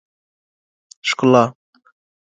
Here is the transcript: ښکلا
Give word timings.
ښکلا 1.09 1.43